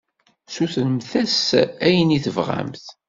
[0.53, 1.43] Sutremt-as
[1.87, 2.85] ayen i tebɣamt.